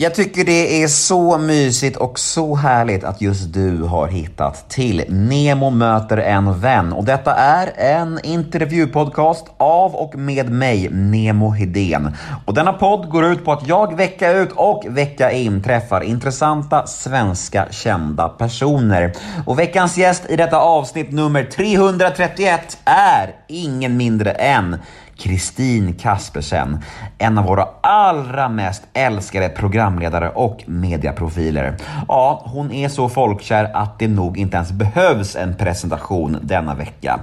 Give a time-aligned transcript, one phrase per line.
[0.00, 5.04] Jag tycker det är så mysigt och så härligt att just du har hittat till
[5.08, 6.92] Nemo möter en vän.
[6.92, 12.16] Och detta är en intervjupodcast av och med mig, Nemo Hedén.
[12.44, 16.86] Och denna podd går ut på att jag vecka ut och vecka in träffar intressanta
[16.86, 19.12] svenska kända personer.
[19.46, 24.76] Och veckans gäst i detta avsnitt nummer 331 är ingen mindre än
[25.18, 26.84] Kristin Kaspersen,
[27.18, 31.76] en av våra allra mest älskade programledare och mediaprofiler.
[32.08, 37.20] Ja, hon är så folkkär att det nog inte ens behövs en presentation denna vecka.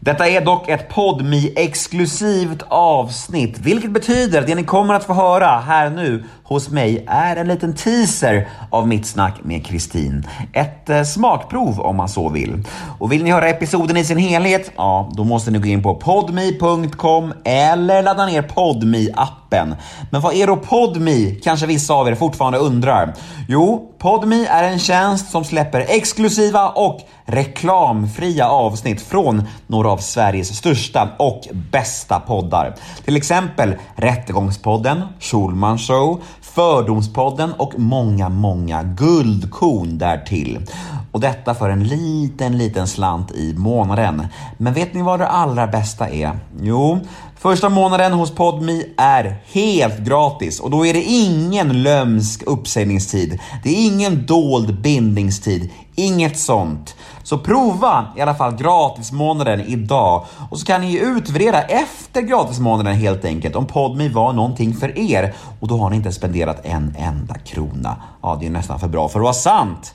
[0.00, 5.14] Detta är dock ett podmi exklusivt avsnitt, vilket betyder att det ni kommer att få
[5.14, 10.26] höra här nu hos mig är en liten teaser av mitt snack med Kristin.
[10.52, 12.64] Ett eh, smakprov om man så vill.
[12.98, 14.72] Och vill ni höra episoden i sin helhet?
[14.76, 19.47] Ja, då måste ni gå in på podme.com eller ladda ner podme appen.
[19.50, 21.34] Men vad är då Podme?
[21.42, 23.14] Kanske vissa av er fortfarande undrar.
[23.48, 30.56] Jo, Podme är en tjänst som släpper exklusiva och reklamfria avsnitt från några av Sveriges
[30.56, 31.40] största och
[31.72, 32.74] bästa poddar.
[33.04, 40.66] Till exempel Rättegångspodden, Schulman Show, Fördomspodden och många, många guldkorn därtill.
[41.12, 44.26] Och detta för en liten, liten slant i månaden.
[44.56, 46.38] Men vet ni vad det allra bästa är?
[46.60, 47.00] Jo,
[47.40, 53.40] Första månaden hos Podmi är helt gratis och då är det ingen lömsk uppsägningstid.
[53.62, 56.96] Det är ingen dold bindningstid, inget sånt.
[57.22, 63.24] Så prova i alla fall gratismånaden idag och så kan ni utvärdera efter gratismånaden helt
[63.24, 67.34] enkelt om Podmi var någonting för er och då har ni inte spenderat en enda
[67.34, 67.96] krona.
[68.22, 69.94] Ja, det är nästan för bra för att vara sant.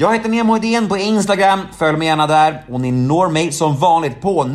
[0.00, 3.76] Jag heter Nemo Idén på Instagram, följ mig gärna där och ni når mig som
[3.76, 4.46] vanligt på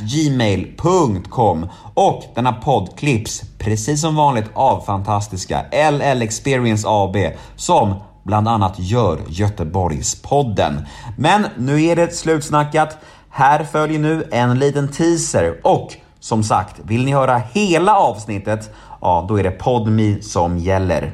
[0.00, 7.16] gmail.com och denna podd klipps precis som vanligt av fantastiska LL Experience AB
[7.56, 10.86] som bland annat gör Göteborgspodden.
[11.18, 12.98] Men nu är det slutsnackat.
[13.30, 18.70] Här följer nu en liten teaser och som sagt, vill ni höra hela avsnittet,
[19.00, 21.12] ja då är det PodMe som gäller.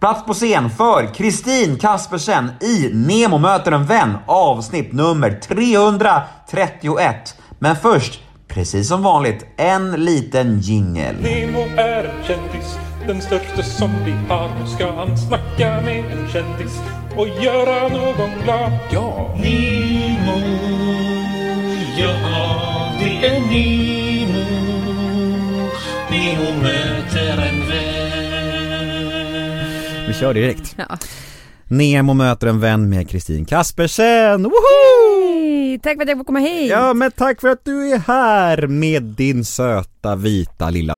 [0.00, 7.34] Plats på scen för Kristin Kaspersen i Nemo möter en vän avsnitt nummer 331.
[7.58, 11.14] Men först, precis som vanligt, en liten jingel.
[11.20, 14.50] Nemo är en kändis, den största som vi har.
[14.60, 16.80] Nu ska han snacka med en kändis
[17.16, 18.72] och göra någon glad.
[18.90, 19.34] Ja!
[19.36, 20.38] Nemo,
[21.98, 22.14] ja
[23.00, 24.44] det är Nemo.
[26.10, 26.77] Nemo möter
[30.20, 30.74] kör direkt.
[30.78, 30.98] Ja.
[31.68, 34.42] Nemo möter en vän med Kristin Kaspersen.
[34.42, 35.08] Woho!
[35.68, 36.70] Hej, tack för att jag får komma hit.
[36.70, 40.94] Ja, men tack för att du är här med din söta vita lilla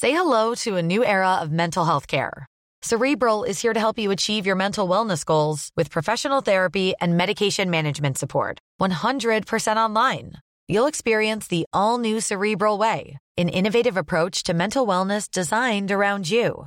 [0.00, 2.46] Say hello to a new era of mental health care.
[2.84, 7.16] Cerebral is here to help you achieve your mental wellness goals with professional therapy and
[7.16, 8.58] medication management support.
[8.80, 10.32] 100% online.
[10.68, 16.28] You'll experience the all new Cerebral Way, an innovative approach to mental wellness designed around
[16.28, 16.66] you.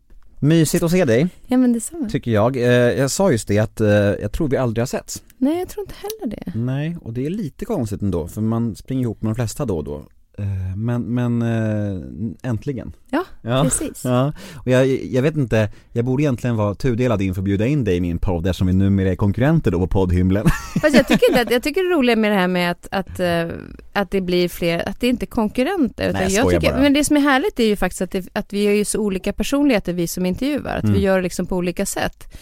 [0.43, 2.09] Mysigt att se dig, Ja men detsamma.
[2.09, 2.57] tycker jag.
[2.57, 5.23] Eh, jag sa just det att eh, jag tror vi aldrig har setts.
[5.37, 6.59] Nej jag tror inte heller det.
[6.59, 9.77] Nej, och det är lite konstigt ändå, för man springer ihop med de flesta då
[9.77, 10.03] och då.
[10.41, 12.01] Eh, Men, men eh,
[12.49, 12.93] äntligen.
[13.09, 13.63] Ja, Ja.
[13.63, 14.01] precis.
[14.03, 17.83] Ja, och jag, jag vet inte, jag borde egentligen vara tudelad inför att bjuda in
[17.83, 20.45] dig i min podd eftersom vi numera är konkurrenter då på poddhymlen.
[20.81, 23.19] Fast jag tycker inte jag tycker det är roligt med det här med att, att,
[23.19, 23.47] eh,
[23.93, 26.09] att det blir fler, att det inte är konkurrenter.
[26.09, 26.81] Utan Nej, jag jag tycker, bara.
[26.81, 28.99] men det som är härligt är ju faktiskt att, det, att vi har ju så
[28.99, 30.77] olika personligheter vi som intervjuar.
[30.77, 30.95] Att Mm.
[30.95, 32.33] vi gör det liksom på olika sätt.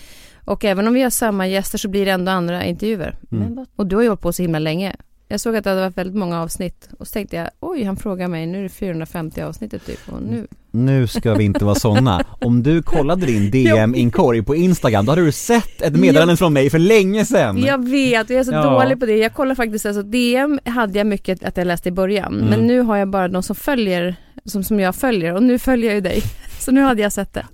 [0.45, 3.18] Och även om vi har samma gäster så blir det ändå andra intervjuer.
[3.31, 3.65] Mm.
[3.75, 4.95] Och du har ju hållit på så himla länge.
[5.31, 7.95] Jag såg att det hade varit väldigt många avsnitt och så tänkte jag, oj han
[7.97, 11.75] frågar mig, nu är det 450 avsnittet typ och nu, Nu ska vi inte vara
[11.75, 12.25] såna.
[12.41, 16.69] Om du kollade din DM-inkorg på Instagram, då hade du sett ett meddelande från mig
[16.69, 17.57] för länge sedan.
[17.57, 18.63] Jag vet jag är så Ja.
[18.63, 19.17] dålig på det.
[19.17, 22.33] Jag kollar faktiskt, alltså DM hade jag mycket att jag läste i början.
[22.35, 22.45] Mm.
[22.49, 24.15] Men nu har jag bara de som följer,
[24.45, 26.21] som, som jag följer och nu följer jag ju dig.
[26.59, 27.45] Så nu hade jag sett det.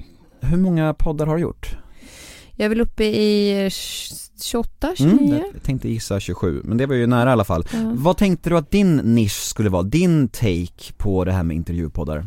[0.42, 1.78] Hur många poddar har du gjort?
[2.56, 3.69] Jag är väl uppe i
[4.42, 5.20] 28, 29?
[5.20, 7.66] Mm, jag tänkte gissa 27, men det var ju nära i alla fall.
[7.74, 7.80] Ja.
[7.94, 9.84] Vad tänkte du att din nisch skulle vara?
[9.84, 12.26] Din take på det här med intervjupoddar?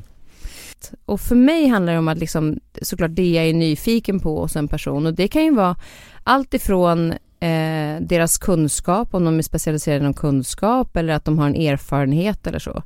[1.04, 4.56] Och för mig handlar det om att liksom, såklart det jag är nyfiken på hos
[4.56, 5.76] en person och det kan ju vara
[6.24, 11.46] allt ifrån eh, deras kunskap, om de är specialiserade inom kunskap eller att de har
[11.46, 12.82] en erfarenhet eller så.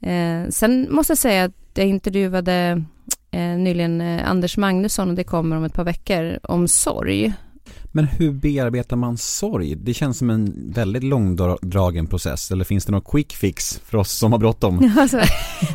[0.00, 2.84] Eh, sen måste jag säga att jag intervjuade
[3.30, 7.32] eh, nyligen eh, Anders Magnusson och det kommer om ett par veckor om sorg.
[7.92, 9.74] Men hur bearbetar man sorg?
[9.74, 14.10] Det känns som en väldigt långdragen process, eller finns det någon quick fix för oss
[14.12, 14.92] som har bråttom?
[14.98, 15.16] Alltså,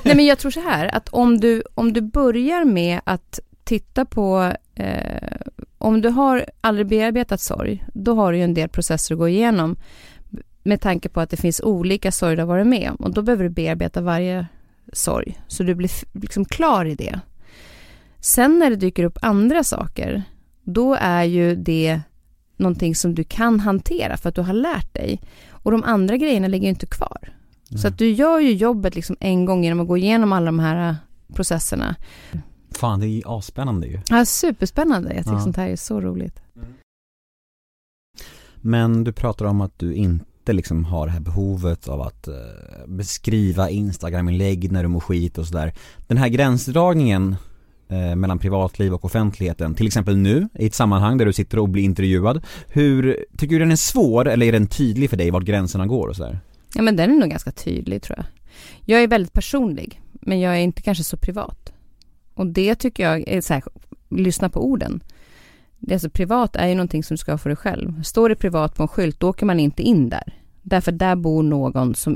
[0.04, 4.06] nej men jag tror så här att om du, om du börjar med att titta
[4.06, 5.38] på eh,
[5.78, 9.30] om du har aldrig bearbetat sorg, då har du ju en del processer att gå
[9.30, 9.78] igenom
[10.64, 13.22] med tanke på att det finns olika sorg du har varit med om och då
[13.22, 14.48] behöver du bearbeta varje
[14.94, 15.92] sorg så du blir
[16.22, 17.20] liksom klar i det.
[18.20, 20.24] Sen när det dyker upp andra saker,
[20.66, 22.02] då är ju det
[22.58, 26.48] någonting som du kan hantera för att du har lärt dig och de andra grejerna
[26.48, 27.34] ligger ju inte kvar.
[27.82, 30.60] Så att du gör ju jobbet liksom en gång genom att gå igenom alla de
[30.60, 30.96] här äh,
[31.34, 31.96] processerna.
[32.76, 34.00] Fan, det är ju asspännande ju.
[34.10, 35.14] Ja, superspännande.
[35.16, 35.44] Jag tycker Ja.
[35.44, 36.40] sånt här är så roligt.
[38.56, 42.34] Men du pratar om att du inte liksom har det här behovet av att eh,
[42.88, 45.74] beskriva Instagram-inlägg när du mår skit och sådär.
[46.08, 47.36] Den här gränsdragningen
[47.90, 51.70] eh, mellan privatliv och offentligheten, till exempel nu i ett sammanhang där du sitter och
[51.70, 52.46] blir intervjuad.
[52.68, 56.08] Hur, tycker du den är svår eller är den tydlig för dig vart gränserna går
[56.08, 56.40] och sådär?
[56.76, 58.26] Ja, men den är nog ganska tydlig tror jag.
[58.86, 61.74] Jag är väldigt personlig, men jag är inte kanske så privat.
[62.34, 63.64] Och det tycker jag är så här,
[64.10, 65.04] lyssna på orden.
[65.80, 68.04] Det är alltså, privat är ju någonting som du ska ha för dig själv.
[68.04, 70.34] Står det privat på en skylt, då åker man inte in där.
[70.62, 72.16] Därför där bor någon som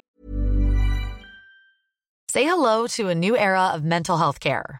[2.31, 4.79] Say hello to a new era of mental health care.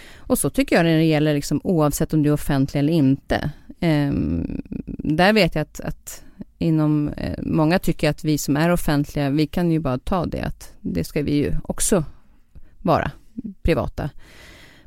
[0.31, 3.51] Och så tycker jag när det gäller liksom, oavsett om du är offentlig eller inte.
[3.79, 4.61] Ehm,
[4.97, 6.23] där vet jag att, att
[6.57, 10.41] inom, eh, många tycker att vi som är offentliga, vi kan ju bara ta det
[10.41, 12.03] att det ska vi ju också
[12.81, 13.11] vara
[13.61, 14.09] privata.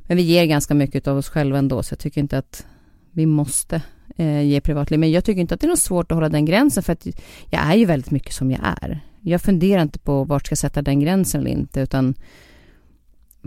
[0.02, 2.66] Men vi ger ganska mycket av oss själva ändå, så jag tycker inte att
[3.10, 3.82] vi måste
[4.16, 5.00] eh, ge privatliv.
[5.00, 7.06] Men jag tycker inte att det är något svårt att hålla den gränsen, för att
[7.50, 9.00] jag är ju väldigt mycket som jag är.
[9.20, 12.14] Jag funderar inte på vart ska jag sätta den gränsen eller inte, utan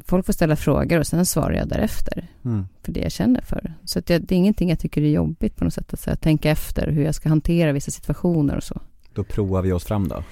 [0.06, 2.66] folk får ställa frågor och sen svarar jag därefter Mm.
[2.84, 3.74] för det jag känner för.
[3.86, 6.50] Så jag, det är ingenting jag tycker är jobbigt på något sätt, att här, tänka
[6.52, 8.82] efter hur jag ska hantera vissa situationer och så.
[9.14, 10.24] Då provar vi oss fram då.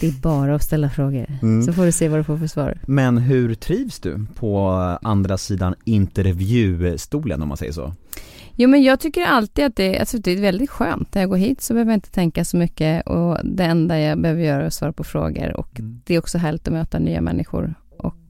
[0.00, 1.62] Det är bara att ställa frågor, Mm.
[1.62, 2.78] så får du se vad du får för svar.
[2.86, 4.68] Men hur trivs du på
[5.02, 7.94] andra sidan intervjustolen om man säger så?
[8.54, 11.14] Jo men jag tycker alltid att det, alltså det är väldigt skönt.
[11.14, 14.20] När jag går hit så behöver jag inte tänka så mycket och det enda jag
[14.20, 16.00] behöver göra är att svara på frågor och Mm.
[16.06, 17.74] det är också härligt att möta nya människor.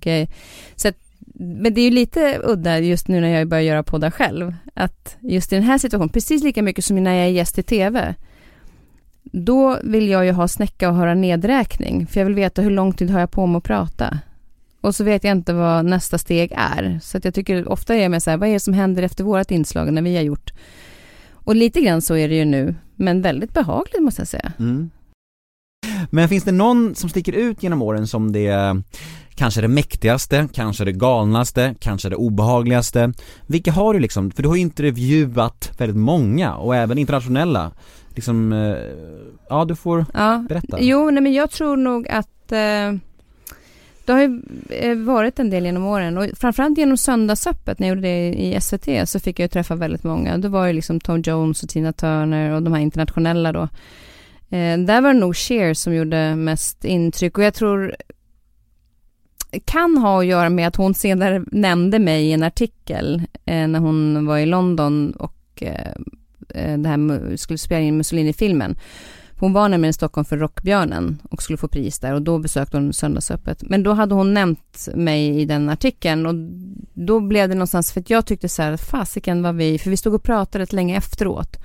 [0.07, 0.29] Och,
[0.77, 0.97] så att,
[1.35, 5.17] men det är ju lite udda just nu när jag börjar göra poddar själv, att
[5.21, 8.15] just i den här situationen, precis lika mycket som när jag är gäst i TV,
[9.23, 12.93] då vill jag ju ha snäcka och höra nedräkning, för jag vill veta hur lång
[12.93, 14.19] tid har jag på mig att prata.
[14.81, 17.01] Och så vet jag inte vad nästa steg är.
[17.03, 19.03] Så att jag tycker ofta är jag med så här, vad är det som händer
[19.03, 20.53] efter vårt inslag när vi har gjort?
[21.33, 24.53] Och lite grann så är det ju nu, men väldigt behagligt måste jag säga.
[24.59, 24.91] Mm.
[26.11, 28.83] Men finns det någon som sticker ut genom åren som det
[29.41, 33.13] kanske det mäktigaste, kanske det galnaste, kanske det obehagligaste?
[33.47, 37.73] Vilka har du liksom, för du har ju intervjuat väldigt många och även internationella.
[38.15, 38.77] Liksom, eh,
[39.49, 40.77] ja du får Ja, berätta.
[40.81, 42.93] jo, nej, men jag tror nog att eh,
[44.05, 47.97] det har ju eh, varit en del genom åren och framförallt genom Söndagsöppet när jag
[47.97, 50.39] gjorde det i SVT så fick jag ju träffa väldigt många.
[50.39, 53.63] Då var det liksom Tom Jones och Tina Turner och de här internationella då.
[54.57, 57.97] Eh, där var det nog Cher som gjorde mest intryck och jag tror
[59.65, 63.79] kan ha att göra med att hon senare nämnde mig i en artikel eh, när
[63.79, 65.93] hon var i London och eh,
[66.55, 68.79] eh det här skulle spela in Mussolini-filmen.
[69.41, 72.77] Hon var nämligen i Stockholm för Rockbjörnen och skulle få pris där och då besökte
[72.77, 73.63] hon Söndagsöppet.
[73.63, 76.35] Men då hade hon nämnt mig i den artikeln och
[76.95, 79.97] då blev det någonstans, för att jag tyckte så här, fasiken var vi, för vi
[79.97, 81.57] stod och pratade rätt länge efteråt.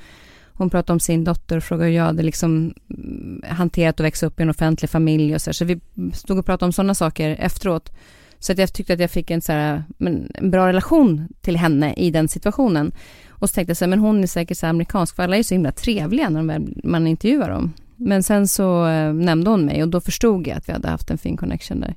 [0.58, 4.26] Hon pratade om sin dotter och frågade hur jag hade liksom mm, hanterat att växa
[4.26, 5.54] upp i en offentlig familj och så här.
[5.54, 5.80] Så vi
[6.14, 7.92] stod och pratade om sådana saker efteråt.
[8.40, 11.58] Så att jag tyckte att jag fick en, så här, men, en bra relation till
[11.58, 12.92] henne i den situationen.
[13.30, 15.38] Och så tänkte jag så här, men hon är säkert så här amerikansk, för alla
[15.38, 17.74] är så himla trevliga när man intervjuar dem.
[17.96, 21.12] Men sen så eh, nämnde hon mig och då förstod jag att vi hade haft
[21.12, 21.96] en fin connection där.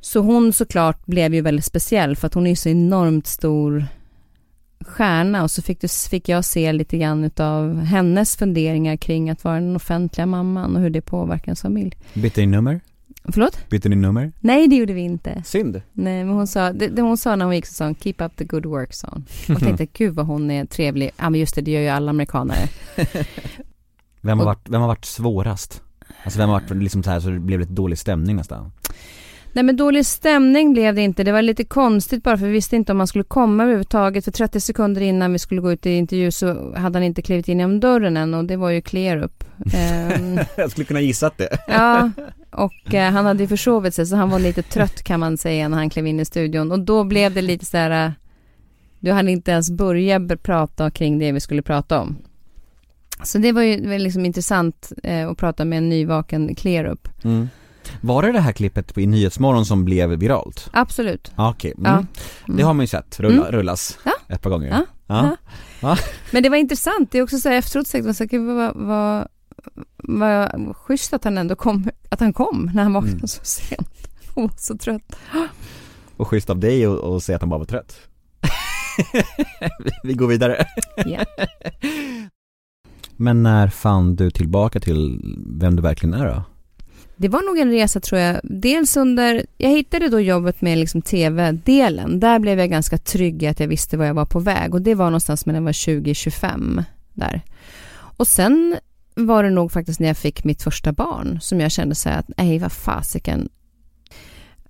[0.00, 3.86] Så hon såklart blev ju väldigt speciell för att hon är ju så enormt stor
[4.84, 9.44] stjärna och så fick, du, fick jag se lite grann av hennes funderingar kring att
[9.44, 11.96] vara den offentliga mamman och hur det påverkar ens familj.
[12.14, 12.80] Bytte ni nummer?
[13.24, 13.70] Förlåt?
[13.70, 14.32] Bytte ni nummer?
[14.40, 15.42] Nej, det gjorde vi inte.
[15.46, 15.82] Synd.
[15.92, 18.14] Nej, men hon sa, det, det hon sa när hon gick så sa hon, keep
[18.18, 19.24] up the good work, sa hon.
[19.56, 21.10] Och tänkte, gud vad hon är trevlig.
[21.16, 22.58] Ja, men just det, det gör ju alla amerikanare.
[24.20, 25.82] Vem har Och- varit, vem har varit svårast?
[26.24, 28.72] Alltså vem har varit liksom så här så det blev lite dålig stämning nästan?
[29.52, 31.24] Nej men dålig stämning blev det inte.
[31.24, 34.24] Det var lite konstigt bara för vi visste inte om han skulle komma överhuvudtaget.
[34.24, 37.48] För 30 sekunder innan vi skulle gå ut i intervju så hade han inte klivit
[37.48, 39.44] in genom dörren än och det var ju clear up.
[39.74, 41.58] Ehm, Jag skulle kunna gissat det.
[41.68, 42.10] ja,
[42.50, 45.68] och eh, han hade ju försovit sig så han var lite trött kan man säga
[45.68, 46.72] när han klev in i studion.
[46.72, 48.12] Och då blev det lite så här, eh,
[49.00, 52.16] du hade inte ens börjat prata kring det vi skulle prata om.
[53.24, 57.08] Så det var ju liksom intressant eh, att prata med en nyvaken clear up.
[57.24, 57.48] Mm.
[58.00, 60.70] Var det det här klippet på i Nyhetsmorgon som blev viralt?
[60.72, 61.32] Absolut.
[61.36, 61.92] Ja okej, mm.
[61.92, 62.04] Ja.
[62.54, 63.52] det har man ju sett rulla, Mm.
[63.52, 64.12] rullas Ja.
[64.28, 64.84] ett par gånger Ja.
[65.06, 65.36] Ja.
[65.80, 65.96] Ja.
[66.30, 69.28] Men det var intressant, det är också så här efteråt tänkte jag, gud, vad, vad,
[69.96, 73.28] vad schysst att han ändå kom, att han kom när han vaknade Mm.
[73.28, 73.88] så sent
[74.34, 75.16] och var så trött.
[76.16, 77.96] Och schysst av dig att säga att han bara var trött
[80.02, 80.66] Vi- går vidare
[81.06, 81.24] Ja.
[83.16, 86.42] Men när fann du tillbaka till vem du verkligen är då?
[87.22, 91.02] Det var nog en resa tror jag, dels under, jag hittade då jobbet med liksom
[91.02, 94.74] tv-delen, där blev jag ganska trygg i att jag visste var jag var på väg
[94.74, 97.40] och det var någonstans mellan 20-25 där.
[98.16, 98.76] Och sen
[99.14, 102.18] var det nog faktiskt när jag fick mitt första barn som jag kände så här
[102.18, 103.48] att nej vad fasiken.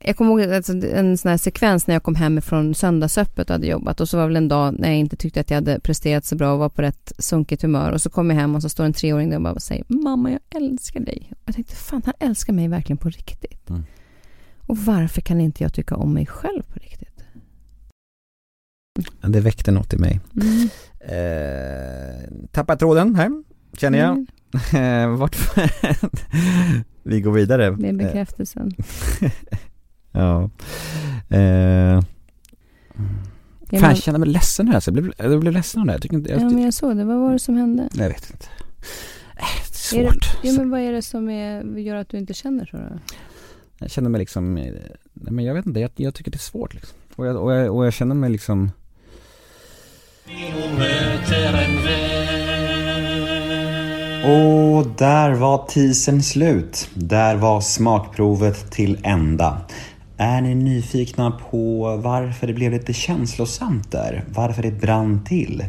[0.05, 3.55] Jag kommer ihåg alltså, en sån här sekvens när jag kom hem från söndagsöppet och
[3.55, 5.81] hade jobbat och så var väl en dag när jag inte tyckte att jag hade
[5.81, 8.63] presterat så bra och var på rätt sunkigt humör och så kom jag hem och
[8.63, 11.29] så står en treåring där och bara säger mamma jag älskar dig.
[11.31, 13.71] Och jag tänkte fan han älskar mig verkligen på riktigt.
[13.71, 13.83] Mm.
[14.67, 17.09] Och varför kan inte jag tycka om mig själv på riktigt?
[19.21, 20.69] Det väckte något i mig Mm.
[21.01, 23.31] eh, Tappar tråden här,
[23.79, 24.27] känner jag
[24.73, 25.37] Mm, Vart
[27.03, 28.73] Vi går vidare det är bekräftelsen.
[30.13, 30.51] Ja
[31.29, 31.41] eh,
[33.71, 35.87] Ja, Fan men- jag känner mig ledsen nu alltså, jag blev, jag blev ledsen av
[35.87, 37.89] det, jag tycker inte, jag, Ja men jag såg det, vad var det som hände?
[37.95, 38.47] jag vet inte
[39.37, 39.45] äh,
[39.91, 42.19] Det är Är det- svårt Ja men vad är det som är, gör att du
[42.19, 42.99] inte känner så då?
[43.79, 46.75] Jag känner mig liksom, nej men jag vet inte, jag, jag tycker det är svårt
[46.75, 48.71] liksom och jag, och, jag, och jag känner mig liksom.
[54.25, 56.89] Och där var teasern slut.
[56.95, 59.61] Där var smakprovet till ända.
[60.23, 64.25] Är ni nyfikna på varför det blev lite känslosamt där?
[64.35, 65.65] Varför det brann till?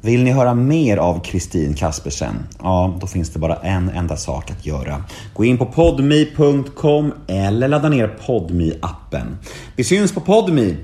[0.00, 2.34] Vill ni höra mer av Kristin Kaspersen?
[2.62, 5.04] Ja, då finns det bara en enda sak att göra.
[5.34, 9.38] Gå in på podme.com eller ladda ner podme appen
[9.76, 10.76] Vi syns på podme